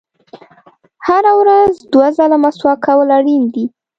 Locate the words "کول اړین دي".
2.85-3.65